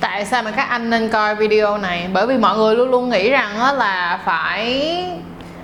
[0.00, 2.08] tại sao mà các anh nên coi video này?
[2.12, 5.04] Bởi vì mọi người luôn luôn nghĩ rằng là phải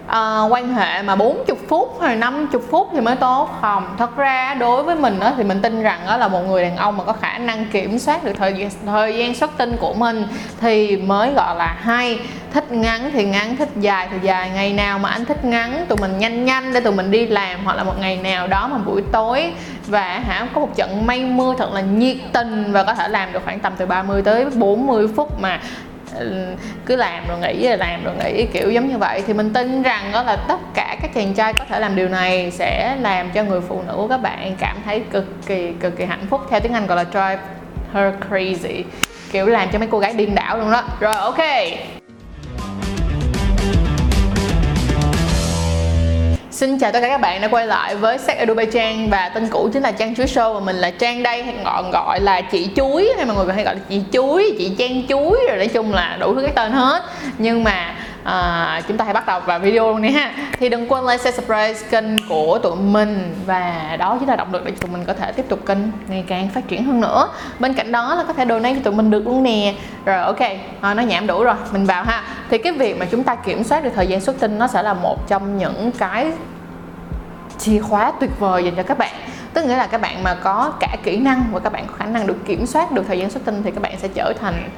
[0.06, 3.50] uh, quan hệ mà 40 phút hay 50 phút thì mới tốt.
[3.60, 6.62] Không thật ra đối với mình đó thì mình tin rằng đó là một người
[6.62, 9.76] đàn ông mà có khả năng kiểm soát được thời gian thời gian xuất tinh
[9.80, 10.24] của mình
[10.60, 12.20] thì mới gọi là hay.
[12.52, 14.50] Thích ngắn thì ngắn thích dài thì dài.
[14.50, 17.64] Ngày nào mà anh thích ngắn tụi mình nhanh nhanh để tụi mình đi làm
[17.64, 19.52] hoặc là một ngày nào đó mà buổi tối
[19.86, 23.32] và hả có một trận mây mưa thật là nhiệt tình và có thể làm
[23.32, 25.60] được khoảng tầm từ 30 tới 40 phút mà
[26.18, 26.54] Ừ,
[26.86, 29.22] cứ làm rồi nghỉ rồi làm rồi nghỉ, kiểu giống như vậy.
[29.26, 32.08] Thì mình tin rằng đó là tất cả các chàng trai có thể làm điều
[32.08, 35.96] này sẽ làm cho người phụ nữ của các bạn cảm thấy cực kỳ cực
[35.96, 36.40] kỳ hạnh phúc.
[36.50, 37.38] Theo tiếng Anh gọi là drive
[37.92, 38.82] her crazy,
[39.32, 40.82] kiểu làm cho mấy cô gái điên đảo luôn đó.
[41.00, 41.40] Rồi, ok.
[46.56, 49.28] Xin chào tất cả các bạn đã quay lại với Sex Edu by Trang và
[49.28, 52.20] tên cũ chính là Trang Chuối Show và mình là Trang đây hay gọi gọi
[52.20, 55.56] là chị chuối hay mọi người hay gọi là chị chuối, chị Trang chuối rồi
[55.56, 57.02] nói chung là đủ thứ cái tên hết.
[57.38, 61.04] Nhưng mà à, chúng ta hãy bắt đầu vào video luôn nha thì đừng quên
[61.04, 64.90] like, share, subscribe kênh của tụi mình và đó chính là động lực để tụi
[64.90, 67.28] mình có thể tiếp tục kênh ngày càng phát triển hơn nữa.
[67.58, 69.74] Bên cạnh đó là có thể donate cho tụi mình được luôn nè.
[70.04, 70.40] Rồi ok
[70.80, 72.22] à, nó nhảm đủ rồi mình vào ha.
[72.50, 74.82] Thì cái việc mà chúng ta kiểm soát được thời gian xuất tinh nó sẽ
[74.82, 76.26] là một trong những cái
[77.66, 79.14] chìa khóa tuyệt vời dành cho các bạn.
[79.54, 82.06] Tức nghĩa là các bạn mà có cả kỹ năng và các bạn có khả
[82.06, 84.68] năng được kiểm soát được thời gian xuất tinh thì các bạn sẽ trở thành,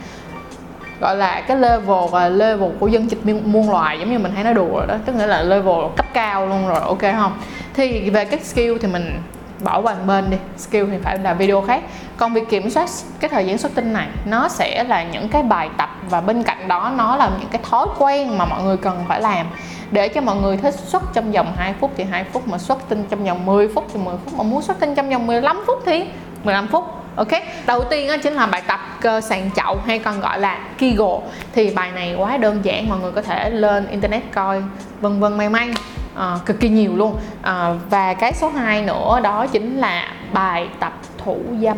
[1.00, 4.44] gọi là, cái level và level của dân dịch muôn loài, giống như mình hay
[4.44, 4.94] nói đùa đó.
[5.06, 7.32] Tức nghĩa là level cấp cao luôn rồi, ok không?
[7.74, 9.22] Thì về các skill thì mình
[9.60, 11.82] bỏ qua một bên đi, skill thì phải là video khác.
[12.16, 12.88] Còn việc kiểm soát
[13.20, 16.42] cái thời gian xuất tinh này, nó sẽ là những cái bài tập và bên
[16.42, 19.46] cạnh đó nó là những cái thói quen mà mọi người cần phải làm.
[19.90, 22.88] Để cho mọi người thích xuất trong vòng 2 phút thì 2 phút mà xuất
[22.88, 25.62] tinh trong vòng 10 phút thì 10 phút, mà muốn xuất tinh trong vòng 15
[25.66, 26.04] phút thì
[26.44, 26.84] 15 phút,
[27.16, 27.28] ok?
[27.66, 31.16] Đầu tiên đó chính là bài tập cơ sàn chậu hay còn gọi là Kegel.
[31.52, 34.62] Thì bài này quá đơn giản, mọi người có thể lên internet coi,
[35.00, 35.70] vân vân may may
[36.18, 37.12] uh, cực kỳ nhiều luôn.
[37.40, 37.46] Uh,
[37.90, 41.76] và cái số 2 nữa đó chính là bài tập thủ dâm.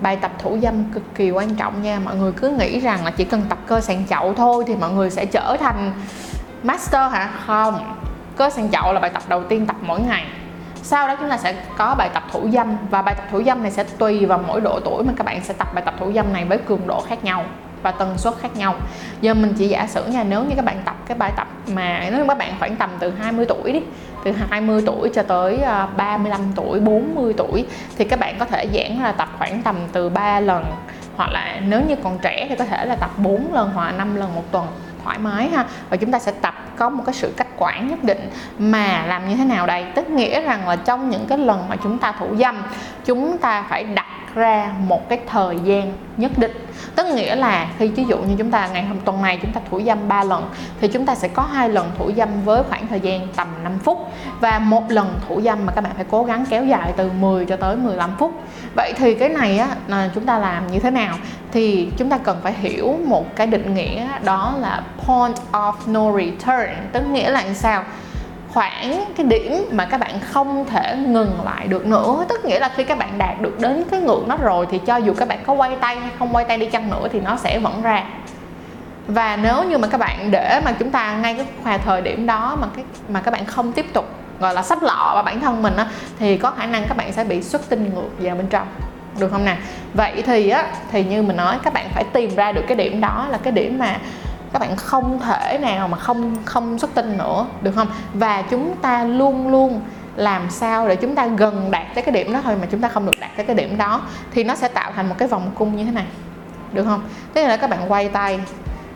[0.00, 2.00] Bài tập thủ dâm cực kỳ quan trọng nha.
[2.04, 4.90] Mọi người cứ nghĩ rằng là chỉ cần tập cơ sàn chậu thôi thì mọi
[4.90, 5.92] người sẽ trở thành
[6.62, 7.30] master hả?
[7.46, 7.94] Không.
[8.36, 10.24] Cơ sàn chậu là bài tập đầu tiên tập mỗi ngày.
[10.82, 12.76] Sau đó chúng ta sẽ có bài tập thủ dâm.
[12.90, 15.40] Và bài tập thủ dâm này sẽ tùy vào mỗi độ tuổi mà các bạn
[15.44, 17.44] sẽ tập bài tập thủ dâm này với cường độ khác nhau
[17.84, 18.74] và tần suất khác nhau.
[19.20, 22.00] Giờ mình chỉ giả sử nha, nếu như các bạn tập cái bài tập mà
[22.10, 23.80] nếu như các bạn khoảng tầm từ 20 tuổi đi,
[24.24, 28.66] từ 20 tuổi cho tới à, 35 tuổi 40 tuổi thì các bạn có thể
[28.74, 30.64] giãn là tập khoảng tầm từ 3 lần.
[31.16, 34.16] Hoặc là nếu như còn trẻ thì có thể là tập 4 lần hoặc 5
[34.16, 34.66] lần một tuần
[35.04, 35.64] thoải mái ha.
[35.90, 39.28] Và chúng ta sẽ tập có một cái sự cách quản nhất định mà làm
[39.28, 39.84] như thế nào đây?
[39.94, 42.62] Tức nghĩa rằng là trong những cái lần mà chúng ta thủ dâm,
[43.04, 46.66] chúng ta phải đặt ra một cái thời gian nhất định.
[46.96, 49.60] Tức nghĩa là khi ví dụ như chúng ta ngày hôm, tuần này chúng ta
[49.70, 52.86] thủ dâm 3 lần, thì chúng ta sẽ có hai lần thủ dâm với khoảng
[52.86, 54.12] thời gian tầm 5 phút.
[54.40, 57.46] Và một lần thủ dâm mà các bạn phải cố gắng kéo dài từ 10
[57.46, 58.32] cho tới 15 phút.
[58.74, 61.14] Vậy thì cái này á, là chúng ta làm như thế nào?
[61.52, 66.12] Thì chúng ta cần phải hiểu một cái định nghĩa, đó là point of no
[66.18, 67.84] return tức nghĩa là sao?
[68.48, 72.24] Khoảng cái điểm mà các bạn không thể ngừng lại được nữa.
[72.28, 74.96] Tức nghĩa là khi các bạn đạt được đến cái ngưỡng đó rồi thì cho
[74.96, 77.36] dù các bạn có quay tay hay không quay tay đi chăng nữa thì nó
[77.36, 78.04] sẽ vẫn ra.
[79.08, 82.26] Và nếu như mà các bạn để mà chúng ta ngay cái khoảng thời điểm
[82.26, 84.08] đó mà cái, mà các bạn không tiếp tục,
[84.40, 85.86] gọi là sắp lọ vào bản thân mình á,
[86.18, 88.66] thì có khả năng các bạn sẽ bị xuất tinh ngược vào bên trong.
[89.18, 89.56] Được không nè?
[89.94, 93.00] Vậy thì á, thì như mình nói, các bạn phải tìm ra được cái điểm
[93.00, 93.96] đó là cái điểm mà
[94.54, 97.88] các bạn không thể nào mà không không xuất tinh nữa, được không?
[98.14, 99.80] Và chúng ta luôn luôn
[100.16, 102.88] làm sao để chúng ta gần đạt tới cái điểm đó thôi mà chúng ta
[102.88, 104.00] không được đạt tới cái điểm đó
[104.30, 106.06] thì nó sẽ tạo thành một cái vòng cung như thế này,
[106.72, 107.02] được không?
[107.34, 108.40] Tức là các bạn quay tay,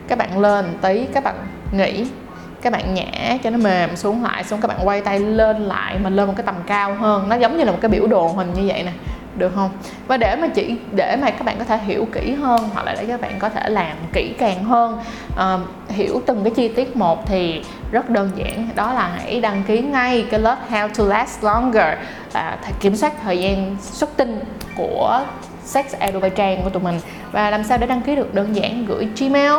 [0.07, 1.35] các bạn lên tí, các bạn
[1.71, 2.07] nghỉ,
[2.61, 5.97] các bạn nhả cho nó mềm xuống lại xuống các bạn quay tay lên lại
[6.03, 7.29] mà lên một cái tầm cao hơn.
[7.29, 8.91] Nó giống như là một cái biểu đồ hình như vậy nè
[9.37, 9.69] được không?
[10.07, 12.95] Và để mà chỉ để mà các bạn có thể hiểu kỹ hơn hoặc là
[12.97, 14.99] để các bạn có thể làm kỹ càng hơn
[15.33, 18.69] uh, hiểu từng cái chi tiết một thì rất đơn giản.
[18.75, 21.97] Đó là hãy đăng ký ngay cái lớp How to Last Longer
[22.27, 24.39] uh, kiểm soát thời gian xuất tinh
[24.75, 25.25] của
[25.63, 26.99] Sex Edu Trang của tụi mình.
[27.31, 28.85] Và làm sao để đăng ký được đơn giản?
[28.85, 29.53] Gửi Gmail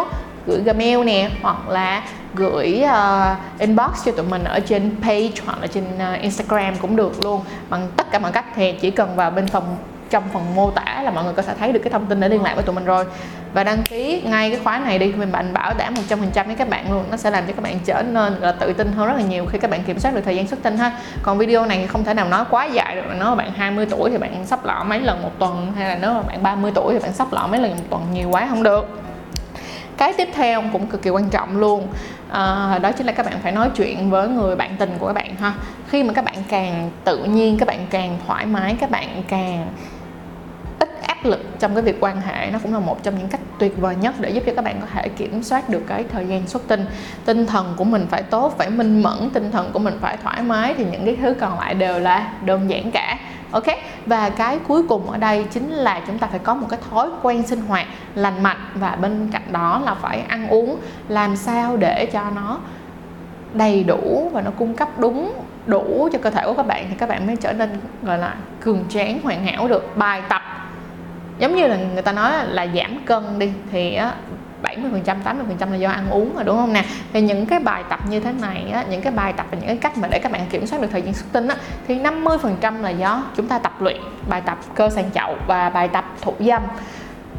[0.51, 2.03] gửi Gmail nè hoặc là
[2.35, 6.97] gửi uh, inbox cho tụi mình ở trên page hoặc là trên uh, Instagram cũng
[6.97, 7.45] được luôn.
[7.69, 9.77] Bằng tất cả mọi cách thì chỉ cần vào bên phòng
[10.11, 12.29] trong phần mô tả là mọi người có thể thấy được cái thông tin để
[12.29, 13.05] liên lạc với tụi mình rồi.
[13.53, 16.69] Và đăng ký ngay cái khóa này đi mình bạn bảo đảm 100% với các
[16.69, 17.05] bạn luôn.
[17.11, 19.47] Nó sẽ làm cho các bạn trở nên là tự tin hơn rất là nhiều
[19.47, 20.93] khi các bạn kiểm soát được thời gian xuất tinh ha.
[21.23, 23.03] Còn video này không thể nào nói quá dài được.
[23.19, 25.99] Nếu mà bạn 20 tuổi thì bạn sắp lọ mấy lần một tuần hay là
[26.03, 28.47] nếu mà bạn 30 tuổi thì bạn sắp lọ mấy lần một tuần nhiều quá
[28.51, 28.89] không được
[30.01, 31.87] cái tiếp theo cũng cực kỳ quan trọng luôn.
[32.31, 35.13] À, đó chính là các bạn phải nói chuyện với người bạn tình của các
[35.13, 35.55] bạn ha.
[35.89, 39.67] Khi mà các bạn càng tự nhiên các bạn càng thoải mái các bạn càng
[40.79, 43.41] ít áp lực trong cái việc quan hệ nó cũng là một trong những cách
[43.59, 46.27] tuyệt vời nhất để giúp cho các bạn có thể kiểm soát được cái thời
[46.27, 46.87] gian xuất tinh.
[47.25, 50.43] Tinh thần của mình phải tốt phải minh mẫn tinh thần của mình phải thoải
[50.43, 53.19] mái thì những cái thứ còn lại đều là đơn giản cả.
[53.51, 53.67] Ok
[54.07, 57.09] và cái cuối cùng ở đây chính là chúng ta phải có một cái thói
[57.23, 60.77] quen sinh hoạt lành mạnh và bên cạnh đó là phải ăn uống,
[61.09, 62.59] làm sao để cho nó
[63.53, 65.33] đầy đủ và nó cung cấp đúng,
[65.67, 68.35] đủ cho cơ thể của các bạn thì các bạn mới trở nên, gọi là,
[68.61, 69.97] cường tráng, hoàn hảo được.
[69.97, 70.43] Bài tập,
[71.39, 73.99] giống như là người ta nói là giảm cân đi, thì
[74.63, 76.85] 70% 80% là do ăn uống rồi đúng không nè?
[77.13, 79.67] Thì những cái bài tập như thế này á, những cái bài tập và những
[79.67, 81.57] cái cách mà để các bạn kiểm soát được thời gian xuất tinh á,
[81.89, 85.89] thì 50% là do chúng ta tập luyện bài tập cơ sàn chậu và bài
[85.89, 86.63] tập thủ dâm.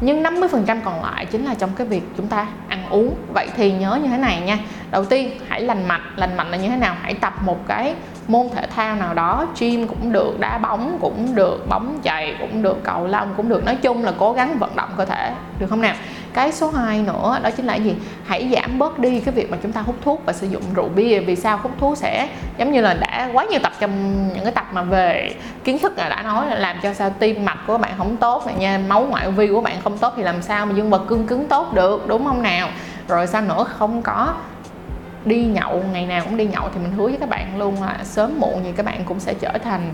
[0.00, 3.14] Nhưng 50% còn lại chính là trong cái việc chúng ta ăn uống.
[3.34, 4.58] Vậy thì nhớ như thế này nha.
[4.90, 6.00] Đầu tiên hãy lành mạnh.
[6.16, 6.96] Lành mạnh là như thế nào?
[7.02, 7.94] Hãy tập một cái
[8.28, 12.62] môn thể thao nào đó gym cũng được đá bóng cũng được bóng chày cũng
[12.62, 13.64] được cầu lông cũng được.
[13.64, 15.94] Nói chung là cố gắng vận động cơ thể được không nào
[16.34, 17.94] cái số 2 nữa đó chính là gì?
[18.26, 20.88] Hãy giảm bớt đi cái việc mà chúng ta hút thuốc và sử dụng rượu
[20.88, 24.44] bia, vì sao hút thuốc sẽ giống như là đã quá nhiều tập trong những
[24.44, 25.34] cái tập mà về
[25.64, 28.46] kiến thức là đã nói là làm cho sao tim mạch của bạn không tốt
[28.46, 31.02] này nha, máu ngoại vi của bạn không tốt thì làm sao mà dương vật
[31.08, 32.68] cương cứng tốt được, đúng không nào?
[33.08, 33.64] Rồi sao nữa?
[33.68, 34.34] Không có
[35.24, 37.98] đi nhậu, ngày nào cũng đi nhậu thì mình hứa với các bạn luôn là
[38.04, 39.92] sớm muộn gì các bạn cũng sẽ trở thành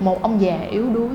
[0.00, 1.08] một ông già yếu đuối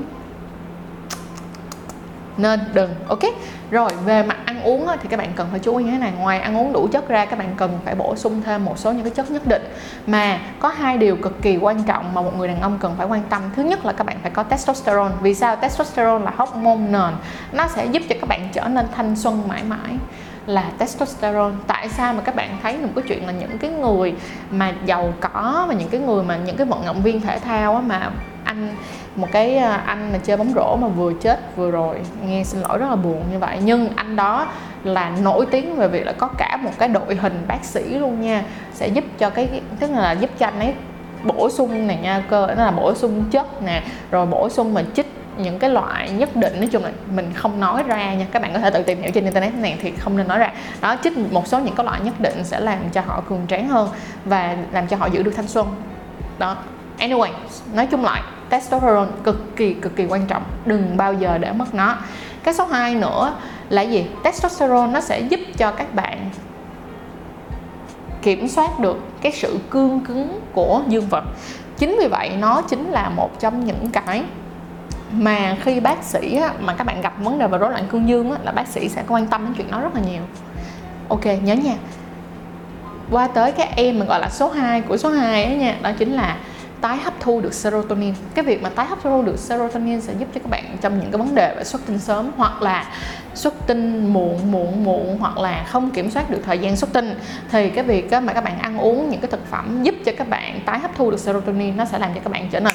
[2.36, 3.22] nên đừng ok?
[3.70, 6.12] Rồi về mặt ăn uống thì các bạn cần phải chú ý như thế này.
[6.18, 8.92] Ngoài ăn uống đủ chất ra các bạn cần phải bổ sung thêm một số
[8.92, 9.62] những cái chất nhất định.
[10.06, 13.06] Mà có hai điều cực kỳ quan trọng mà một người đàn ông cần phải
[13.06, 13.42] quan tâm.
[13.56, 15.14] Thứ nhất là các bạn phải có testosterone.
[15.22, 15.56] Vì sao?
[15.56, 17.14] Testosterone là hormone nền.
[17.52, 19.98] Nó sẽ giúp cho các bạn trở nên thanh xuân mãi mãi
[20.46, 21.54] là testosterone.
[21.66, 24.14] Tại sao mà các bạn thấy một cái chuyện là những cái người
[24.50, 27.74] mà giàu có và những cái người mà những cái vận động viên thể thao
[27.74, 28.10] á, mà
[28.56, 28.74] anh,
[29.16, 31.96] một cái à, anh mà chơi bóng rổ mà vừa chết vừa rồi.
[32.26, 33.58] Nghe xin lỗi rất là buồn như vậy.
[33.62, 34.46] Nhưng anh đó
[34.84, 38.20] là nổi tiếng về việc là có cả một cái đội hình bác sĩ luôn
[38.20, 38.44] nha.
[38.74, 40.74] Sẽ giúp cho cái, tức là giúp cho anh ấy
[41.24, 44.82] bổ sung này nha, cơ nó là bổ sung chất nè, rồi bổ sung mà
[44.94, 46.60] chích những cái loại nhất định.
[46.60, 48.26] Nói chung là mình không nói ra nha.
[48.32, 50.52] Các bạn có thể tự tìm hiểu trên internet này thì không nên nói ra.
[50.80, 53.68] Đó, chích một số những cái loại nhất định sẽ làm cho họ cường tráng
[53.68, 53.88] hơn
[54.24, 55.66] và làm cho họ giữ được thanh xuân.
[56.38, 56.56] Đó.
[56.98, 57.28] Anyway,
[57.74, 60.42] nói chung lại testosterone cực kỳ cực kỳ quan trọng.
[60.66, 61.96] Đừng bao giờ để mất nó.
[62.42, 63.32] Cái số 2 nữa
[63.68, 64.06] là gì?
[64.24, 66.30] Testosterone nó sẽ giúp cho các bạn
[68.22, 71.24] kiểm soát được cái sự cương cứng của dương vật.
[71.78, 74.22] Chính vì vậy nó chính là một trong những cái
[75.12, 78.08] mà khi bác sĩ á, mà các bạn gặp vấn đề về rối loạn cương
[78.08, 80.22] dương á, là bác sĩ sẽ quan tâm đến chuyện đó rất là nhiều.
[81.08, 81.74] Ok nhớ nha.
[83.10, 85.90] Qua tới cái em mà gọi là số 2 của số 2 ấy nha đó
[85.98, 86.36] chính là
[86.80, 88.14] tái hấp thu được serotonin.
[88.34, 91.10] Cái việc mà tái hấp thu được serotonin sẽ giúp cho các bạn trong những
[91.10, 92.84] cái vấn đề về xuất tinh sớm hoặc là
[93.34, 97.14] xuất tinh muộn muộn muộn hoặc là không kiểm soát được thời gian xuất tinh.
[97.50, 100.28] Thì cái việc mà các bạn ăn uống những cái thực phẩm giúp cho các
[100.28, 102.74] bạn tái hấp thu được serotonin nó sẽ làm cho các bạn trở nên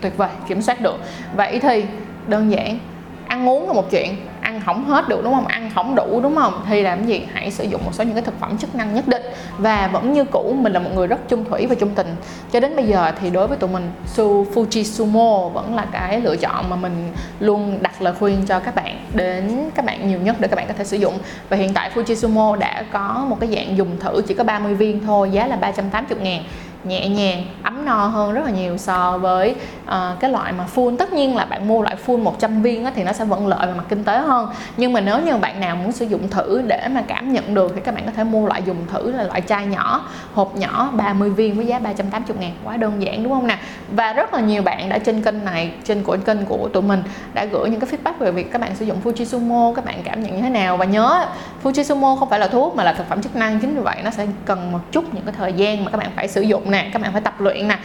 [0.00, 0.96] tuyệt vời, kiểm soát được.
[1.36, 1.84] Vậy thì
[2.26, 2.78] đơn giản,
[3.26, 4.16] ăn uống là một chuyện
[4.52, 5.46] ăn không hết được, đúng không?
[5.46, 6.62] Ăn không đủ, đúng không?
[6.68, 7.26] Thì làm gì?
[7.32, 9.22] Hãy sử dụng một số những cái thực phẩm chức năng nhất định
[9.58, 12.16] và vẫn như cũ, mình là một người rất chung thủy và chung tình.
[12.52, 16.20] Cho đến bây giờ thì đối với tụi mình, su Fuji Sumo vẫn là cái
[16.20, 20.18] lựa chọn mà mình luôn đặt lời khuyên cho các bạn, đến các bạn nhiều
[20.18, 21.18] nhất để các bạn có thể sử dụng.
[21.48, 24.74] Và hiện tại Fuji Sumo đã có một cái dạng dùng thử chỉ có 30
[24.74, 26.42] viên thôi, giá là 380 ngàn
[26.84, 30.96] nhẹ nhàng ấm no hơn rất là nhiều so với uh, cái loại mà full.
[30.96, 33.66] Tất nhiên là bạn mua loại full 100 viên á, thì nó sẽ vẫn lợi
[33.66, 34.48] về mặt kinh tế hơn.
[34.76, 37.72] Nhưng mà nếu như bạn nào muốn sử dụng thử để mà cảm nhận được
[37.74, 40.90] thì các bạn có thể mua loại dùng thử là loại chai nhỏ hộp nhỏ
[40.92, 42.52] 30 viên với giá 380 ngàn.
[42.64, 43.58] Quá đơn giản đúng không nè?
[43.90, 47.02] Và rất là nhiều bạn đã trên kênh này trên của kênh của tụi mình
[47.34, 50.22] đã gửi những cái feedback về việc các bạn sử dụng Fujisumo các bạn cảm
[50.22, 50.76] nhận như thế nào?
[50.76, 51.26] Và nhớ
[51.62, 54.10] Fujisumo không phải là thuốc mà là thực phẩm chức năng chính vì vậy nó
[54.10, 56.90] sẽ cần một chút những cái thời gian mà các bạn phải sử dụng nè,
[56.92, 57.78] các bạn phải tập luyện nè.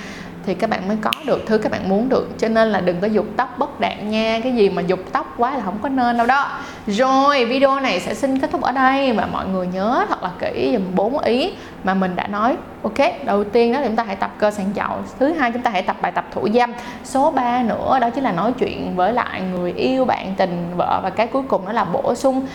[0.46, 2.30] Thì các bạn mới có được thứ các bạn muốn được.
[2.38, 4.40] Cho nên là đừng có dục tóc bất đạn nha.
[4.44, 6.60] Cái gì mà dục tóc quá là không có nên đâu đó.
[6.88, 10.32] Rồi, video này sẽ xin kết thúc ở đây và mọi người nhớ thật là
[10.40, 11.54] kỹ dùm bốn ý
[11.84, 12.56] mà mình đã nói.
[12.84, 14.98] Ok, đầu tiên đó là chúng ta hãy tập cơ sàn chậu.
[15.20, 16.74] Thứ hai, chúng ta hãy tập bài tập thủ dâm.
[17.04, 21.00] Số 3 nữa, đó chính là nói chuyện với lại người yêu bạn, tình vợ.
[21.04, 22.48] Và cái cuối cùng đó là bổ sung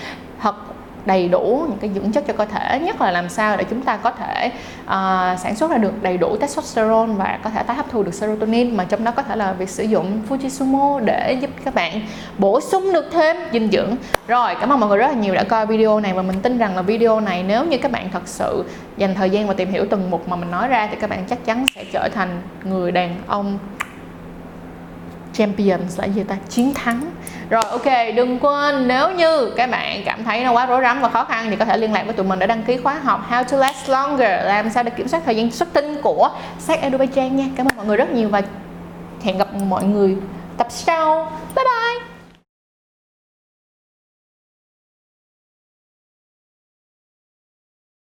[1.06, 3.82] đầy đủ những cái dưỡng chất cho cơ thể nhất là làm sao để chúng
[3.82, 4.46] ta có thể
[4.84, 8.14] uh, sản xuất ra được đầy đủ testosterone và có thể tái hấp thu được
[8.14, 12.00] serotonin mà trong đó có thể là việc sử dụng Fujisumo để giúp các bạn
[12.38, 13.96] bổ sung được thêm dinh dưỡng.
[14.28, 16.58] Rồi cảm ơn mọi người rất là nhiều đã coi video này và mình tin
[16.58, 18.64] rằng là video này nếu như các bạn thật sự
[18.96, 21.24] dành thời gian và tìm hiểu từng mục mà mình nói ra thì các bạn
[21.28, 23.58] chắc chắn sẽ trở thành người đàn ông
[25.32, 26.36] champions là gì ta?
[26.48, 27.10] Chiến thắng.
[27.50, 27.86] Rồi, ok,
[28.16, 31.46] đừng quên, nếu như các bạn cảm thấy nó quá rối rắm và khó khăn
[31.50, 33.56] thì có thể liên lạc với tụi mình để đăng ký khóa học How to
[33.56, 37.44] last longer, làm sao để kiểm soát thời gian xuất tinh của sách Azerbaijan nha.
[37.56, 38.42] Cảm ơn mọi người rất nhiều và
[39.22, 40.16] hẹn gặp mọi người
[40.56, 41.32] tập sau.
[41.56, 42.11] Bye bye!